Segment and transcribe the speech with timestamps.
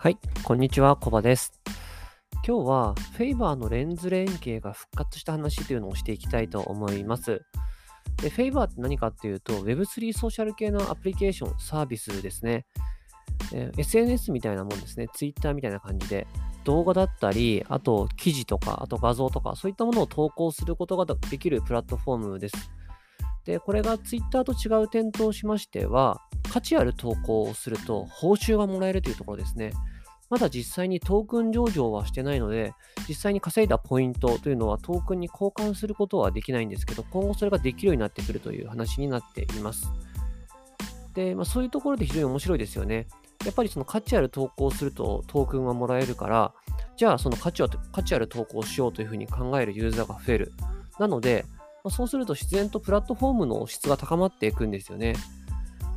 [0.00, 1.60] はい、こんにちは、コバです。
[2.46, 7.42] 今日はフェイバーのレンズ連携が復活した話というのをしていきたいと思います。
[8.22, 12.64] でフェイバーって何かっていうと Web3 ソーシャル系のアプリケーション、サービスですね。
[13.52, 15.08] え SNS みたいなもんですね。
[15.12, 16.28] Twitter みたいな感じで
[16.62, 22.70] 動画だったり、あと記事とか、あと画像とか、そういったものを投稿することができるプラットフォームです。
[23.48, 26.20] で、これが Twitter と違う点としましては、
[26.52, 29.72] 価値ある投稿をすると報酬がもらえるというところですね。
[30.28, 32.74] まだ実際にトークン上場はしてないので、
[33.08, 39.90] 実際に稼いだポイントというのはトークンに交換することはできないんですけど、今後それができるようになってくるという話になっています。
[41.14, 43.06] で、まあ、そういうところで非常に面白いですよね。
[43.46, 46.52] やっぱりその価値ある投稿をするとトークンがもらえるから、
[46.98, 50.52] じゃあその価値価値ある投稿をしようというふうに考えるユーザーが増える。
[50.98, 51.46] なので、
[51.84, 55.14] まあ、そうすると自然とプラットフォームの質が高まっていくんですよね。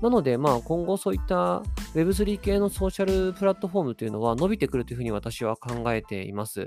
[0.00, 1.62] なので、まあ、今後そういった
[1.94, 6.66] Web3 系のソーシャルプラットフォームというのは伸びてくるというふうに私は考えています。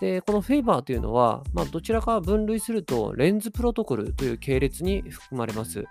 [0.00, 5.84] で、この Favor というのは、まあ、どちらか分類するとレンズプロトコルという系列に含まれます。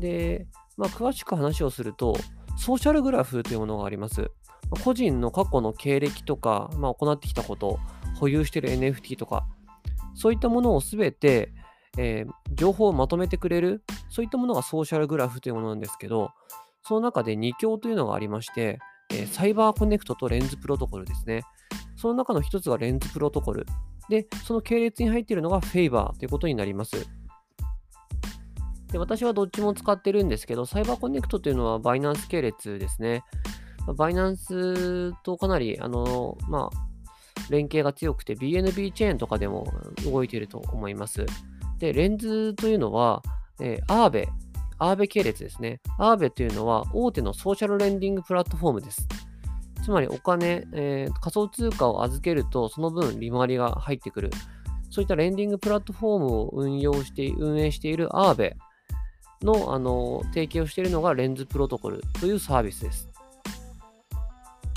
[0.00, 0.46] で、
[0.78, 2.16] まあ、詳しく話をすると、
[2.56, 4.30] ソーシャルグラフというものがあります。
[4.84, 7.78] 個人の過去の経歴とか、まあ、行ってきたこと、
[8.18, 9.46] 保有している NFT とか、
[10.14, 11.52] そういったものをすべて、
[11.98, 16.30] えー、情報をまとめてくれる、そういったものがソーシャルグラフというものなんですけど、
[16.84, 18.78] その中で2強というのがありまして、
[19.10, 21.42] えー、サイバーコネクトとレンズプロトコルですね。
[21.96, 23.66] その中の1つがレンズプロトコル。
[24.08, 27.06] で、その系列に入っているのがフェイバーということになります。
[28.90, 33.24] で私はどっちも使ってるんですけど、サイバーコネクトというのはバイナンス系列ですね。
[33.96, 36.91] バイナンスとかなり、あの、まあ、
[37.52, 39.66] 連携が強くて BNB チェーンとかでも
[40.04, 41.24] 動いていると思います。
[41.78, 43.22] で、レンズというのは、
[43.60, 44.28] えー、アーベ、
[44.78, 45.80] アーベ系列ですね。
[45.98, 49.06] アーベというのは大手のソーシャルレンディングプラットフォームです。
[49.84, 54.30] つまりお金、えー、仮想通貨を預けるとその分利回りが入ってくる。
[54.90, 58.56] そういったレンディングプラットフォームを運用して、運営しているアーベ
[59.42, 63.08] の、あの提携をしているのがレンズプロトコルというサービスです。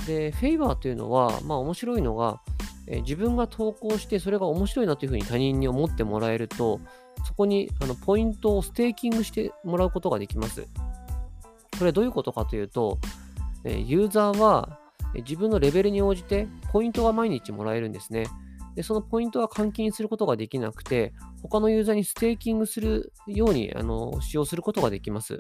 [0.08, 2.42] で、フェイバーというのは、まあ面白いのが、
[2.88, 6.80] え自分が投稿してそれが面白いなというふうに他人に思ってもらえると、
[7.26, 10.68] そこにあのポイントをステーキングしてもらうことができます。
[11.78, 13.00] これどういうことかというと、
[13.64, 14.80] えユーザーは
[15.16, 18.28] 自分のレベルに応じてポイントが毎日もらえるんですね。
[18.76, 25.40] でそのポイントは換金することができなくて、他のユーザーにステーキングするようにあの使用することができます。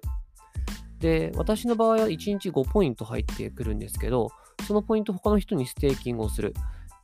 [0.99, 4.29] で、私の場合は1日5ポイント入ってくるんですけど、
[4.65, 6.53] そのポイント他の人にステーキングをする。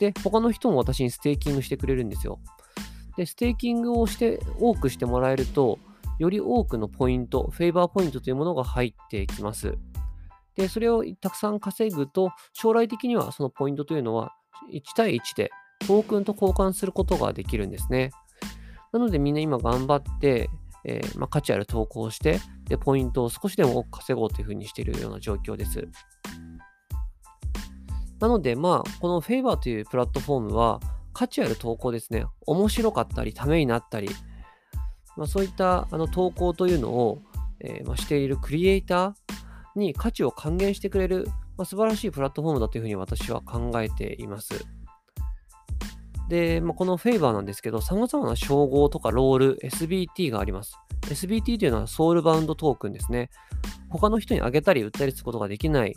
[0.02, 2.40] で、他の人も私にステーキングしてくれるんですよ。
[3.18, 5.78] で、ステーキングをして、多くしてもらえると、
[6.18, 9.78] より多くのポイント、 Phaver ポイントというものが入ってきます。
[10.56, 14.34] で、それをたくさん稼ぐと、将来的にはそのポイントというのは
[14.74, 15.52] 1対1で
[15.88, 18.10] トークンと交換することができるんですね。
[18.92, 20.50] なのでみんな今頑張って、
[20.84, 25.88] えー、まあ、価値ある投稿をして、で、ポイントを少しでも多く稼ごうというふうにしているような状況です。
[28.22, 30.80] なので、まあ、この Favor というプラットフォームは、
[31.12, 32.26] 価値ある投稿ですね。
[32.46, 34.10] 面白かったり、ためになったり、
[35.18, 37.22] まあ、そういったあの投稿というのを、
[37.60, 41.26] えー、まあ、しているクリエイターに価値を還元してくれる、
[41.58, 44.66] まあ、素晴らしいプラットフォームだというふうに私は考えています。
[46.30, 50.78] で、まあ、この Favor なんですけど、様々な称号とかロール、SBT があります。
[51.02, 53.32] SBT というのはソウルバウンドトークンですね。
[53.90, 55.96] 他の人にあげたり売ったりすることができない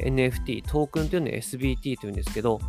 [0.00, 2.60] NFT、トークンというのを SBT というんですけど、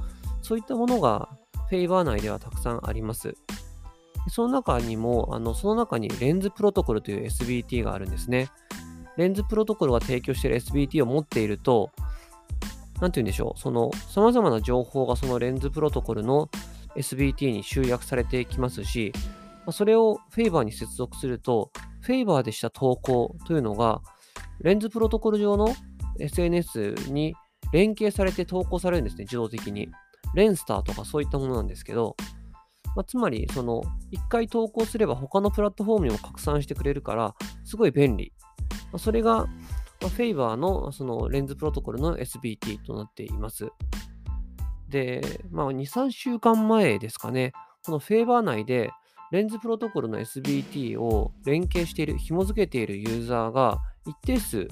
[0.41, 1.29] そういったものが
[1.69, 3.35] フェイバー内ではたくさんあります。
[4.29, 8.49] その中にも、あのその中にレンズプロトコルという SBT があるんですね。
[9.17, 11.91] レンズプロトコルが提供している SBT を持っていると、
[13.01, 16.49] なんて言うんでしょう、その様々な情報がそのレンズプロトコルの
[16.95, 19.11] SBT に集約されていきますし、
[19.71, 21.71] それをフェイバーに接続すると、
[22.01, 24.01] フェイバーでした投稿というのが、
[24.61, 25.73] レンズプロトコル上の
[26.19, 27.35] SNS に
[27.71, 29.89] 連携されて投稿されるんですね、自動的に。
[30.35, 32.15] レンスターとかそういったものなんですけど、
[32.95, 38.33] まあ、つまり、その、一回投稿すれば他のプラットフォームにも拡散してくれるから、すごい便利。
[38.91, 43.69] まあ、それが、まあ、フェイバーのそのレンズプロトコルの SBT となっています。
[44.89, 47.53] で、まあ、2、3週間前ですかね、
[47.85, 48.91] このフェイバー内で、
[49.31, 54.67] レンズプロトコルの SBT を連携している、紐付けているユーザーが一定数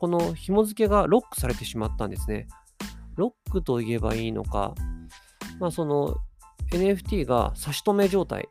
[0.00, 2.48] この紐付けがロックされてしまったんですね。
[3.16, 4.74] ロックと言えばいいのか、
[5.58, 6.16] まあ、その
[6.72, 8.48] NFT が差し止め状態、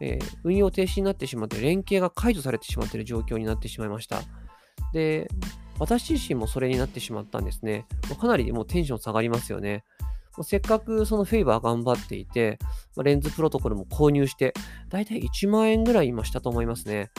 [0.00, 4.22] えー、運用停止になってしまって、連携が解除されてしまっている状況になってしまいました。
[4.92, 5.28] で、
[5.78, 7.86] 私自身もそれになってしまったんですね。
[8.20, 9.84] かなりもうテンション下がりますよね。
[10.42, 12.58] せっかくそのフェイバー頑張っていて、
[13.02, 14.52] レンズプロトコルも購入して、
[14.88, 17.10] だいたい1万円ぐらい今したと思いますね。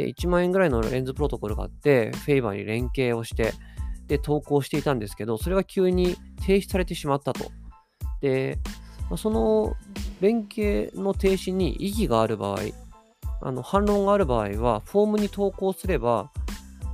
[0.00, 3.52] で、1万円ぐらいのレンズプロトコルがあって、フェイバーに連携をして、
[4.06, 6.16] で、投稿していたんですけど、それが急に
[6.46, 7.50] 停止されてしまったと。
[8.22, 8.58] で、
[9.16, 9.74] その
[10.20, 12.60] 連携の停止に異議がある場合、
[13.42, 16.32] あの反論がある場合は、フォームに投稿すれば、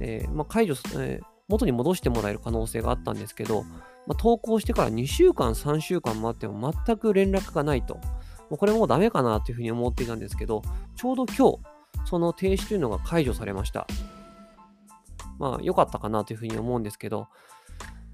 [0.00, 3.62] えー、まあ、解除、えー、元に戻してもらえる可能性があったんですけど、
[4.06, 7.94] まあ、投稿してから2週間、3週間待っても全く連絡がないと。
[7.94, 8.02] も
[8.52, 10.62] うこれもうダメかなというふうに思っていたんですけど、
[10.96, 11.75] ちょうど今日、
[12.06, 13.86] その停止というのが解除されました。
[15.38, 17.28] まあ、良かったかなというふうに思うんですけど、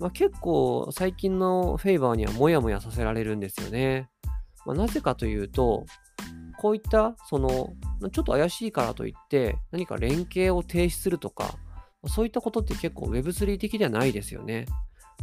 [0.01, 4.09] まあ、結構最近のフェイバーにはモヤモヤさせられるんですよね。
[4.67, 5.87] まあ、なぜかというと、
[6.59, 7.73] こういった、その、
[8.13, 11.57] ちょっと怪しいからといって、何か連携を停止するとか、
[12.09, 14.67] そういったことって結構 Web3 的ではないですよね。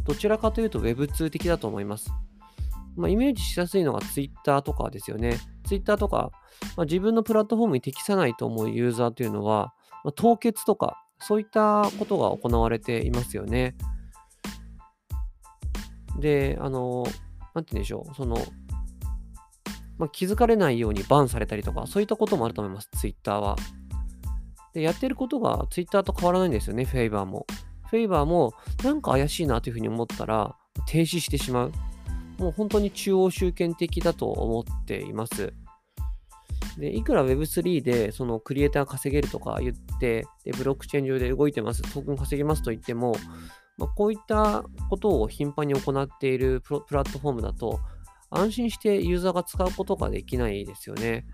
[0.04, 2.10] どちらかというと Web2 的だと思います。
[2.96, 5.38] まあ、イメージしやすいのが Twitter とかですよね。
[5.64, 6.30] Twitter とか、
[6.76, 13.76] まあ、自分のプラットフォームに適さないと思うユーザーというのは、まあ、凍結とか、そういったことが行われていますよね。
[16.18, 17.04] で、あの、
[17.54, 18.36] なんて言うんでしょう、その、
[19.98, 23.56] まあ、気づかれないようにバンされたりとか、そういったこともあると思います、Twitter は。
[24.72, 27.46] で、やってることが Twitter と変わらないんですよね、フェイバーも。
[27.88, 28.54] フェイバーも
[28.84, 31.72] なんか怪しいなというふうに思ったら停止してしまう。
[32.40, 35.52] もう本当に中央集権的だと思っています。
[36.78, 43.14] で、いくら Web3 でそのクリエイター稼げるとか言って、でブロックチェーン上で動いてます、トークン稼げますと言っても、
[43.76, 47.78] まあ、こういったことを頻繁に行っているプラットフォームだと、
[48.30, 51.26] 安心してユーザーが使うことができないですよね。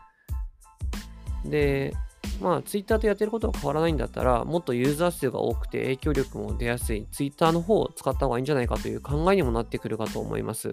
[1.44, 1.94] で、
[2.40, 10.70] まあ、ツイッターとやってることが変わらないんだったら、もっとユーザー数が多くて影響力も出やすいツイッターの方を使った方がいいんじゃないかという考えにもなってくるかと思います。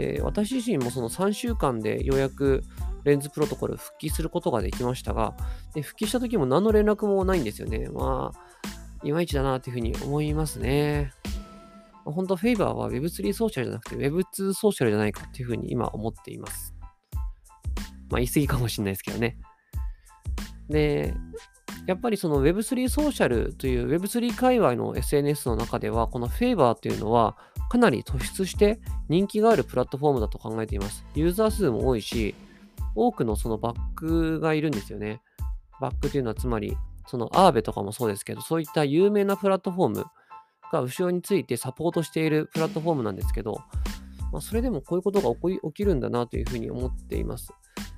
[0.00, 2.64] で、私自身もその3週間でようやく
[3.04, 5.34] レンズプロトコル復帰することができましたが、
[5.74, 7.88] で復帰した時も何の連絡もないんですよね。
[7.90, 11.12] まあ、いまいちだなというふうに思いますね。
[12.06, 16.74] 本当、フェイバーは Web3 ソーシャルじゃなくて Web2 ソーシャルじゃないかっていうふうに今思っています。
[18.08, 19.36] まあ言い過ぎかもしれないですけどね。
[20.70, 21.14] で、
[21.86, 27.36] やっぱりその Web3 ソーシャルという Web3 界隈の SNS の中では、この Favor というのは
[27.70, 31.06] かなり突出して人気があるプラットフォームだと考えています。
[31.14, 32.34] ユーザー数も多いし、
[32.96, 35.22] 多くのそのバックがいるんですよね。
[35.80, 36.76] バックというのはつまり、
[37.06, 40.04] そのアーベとかもそうですけど、そういった有名なプラットフォーム
[40.72, 43.60] が後ろについてサポートしているプラットフォームなんですけど、
[44.32, 47.52] まあ、それでもこういうことが起こり起きるんだなというふうに思っています。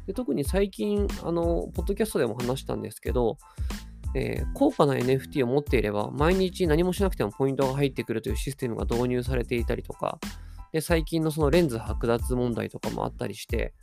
[0.06, 3.38] で特に最近、あの、ポッドキャストでも話したんですけど、
[4.14, 10.18] えー、高価な NFT を持っていれば、毎日何もしなくてもポイントが入ってくるというシステムが導入されていたりとか、
[10.72, 13.74] で最近のそのレンズ剥奪問題とかもあったりして、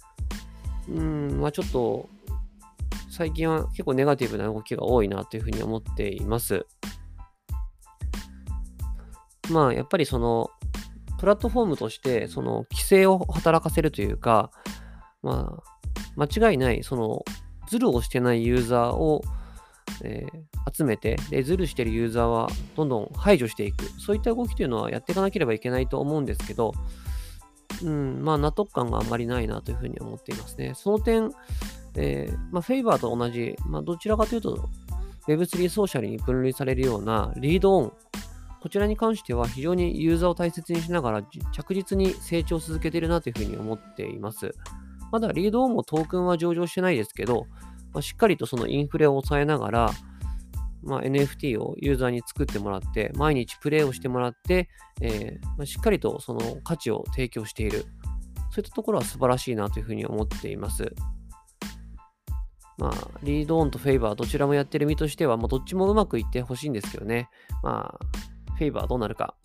[0.87, 2.09] うん、まあちょっと、
[3.09, 6.65] 最近は結構ネガティブな動きが多いなというふうに思っています。
[9.51, 10.49] まあやっぱりその、
[11.19, 14.51] プラットフォームとして、その規制を働かせるというか、
[15.21, 15.59] ま
[16.17, 17.23] あ、間違いない、その、
[17.69, 19.21] ズルをしてないユーザーを、
[20.03, 23.85] えー、集めてで、ズルしてるユーザーはどんどん排除していく。
[23.99, 26.73] そういった動きというのはやっていかなければいけないと思うんですけど、
[27.83, 30.73] うん、まあ、納得感があんまりないなというふうに思っていますね。
[30.75, 31.31] その点、
[31.95, 34.69] えー、まあ、フェイバーと同じ、まあ、どちらかというと、
[35.27, 37.93] Web3 ソーシャルに分類されるようなリードオン、
[38.61, 44.53] こちらに関しては非常にユーザーを大切にしながら着実に成長を続けているなというふうに思っています。
[45.11, 47.47] まだリードオンもトークンは上場してないですけど、
[47.93, 49.91] まあ、しっかりとそのインフレを抑えながら、
[50.83, 54.69] まあ、NFT をユーザーに作ってもらって、毎日プレイをしてもらって、
[55.01, 57.85] えー、まあ、しっかりとその価値を提供している。
[58.51, 60.93] そういったところは素晴らしいなというふうに思っています。
[62.77, 67.29] まあ、リードオンとフェイバーどちらもやってる身としては、まあ、どっちもうまくいってほしいんですけどね。
[67.61, 69.35] まあ、フェイバーどうなるか。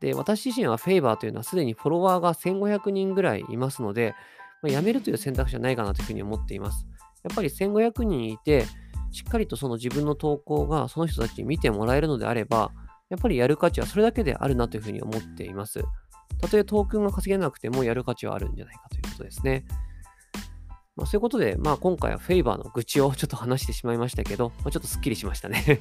[0.00, 4.14] で、私自身はフェイバーというのはすでにフォロワーが1500人ぐらいいますので、
[4.62, 6.86] まあ、辞めるという選択肢はないかなというふうに思っています。
[7.22, 8.66] やっぱり1500人いて、
[9.10, 12.72] しっかりとその自分の投稿がその人たちに見てもらえるのであれば、
[13.10, 15.84] やっぱりやる価値はそれだけであるなというふうに思っています。
[16.40, 19.64] たとえトークンが稼げなくてもやる価値はあるんじゃないかということですね。
[20.96, 25.80] まあ、そういうことで、まあ、今回はフェイバーの愚痴をちょっと話してしまいましたけど、まあ、ちょっとスッキリしましたね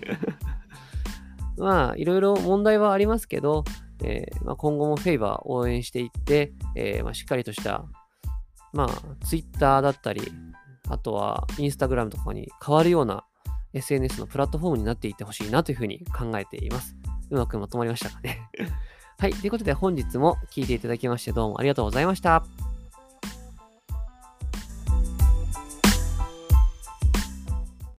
[1.57, 3.65] まあ、いろいろ問題はありますけど、
[4.03, 7.85] えーまあ、今後もフェイバー応援していって、えーまあ、しっかりとした
[8.73, 10.31] まあ、Twitter だったり、
[10.91, 13.23] あとはインスタグラムとかに変わるような、
[13.73, 16.95] SNS のプラットフォームになっていってほしいなというふうに考えています。
[17.29, 18.41] うまくまとまりましたかね。
[19.17, 19.33] はい。
[19.33, 22.70] ということで本日も聴いていただきましてどうもありがとうございました。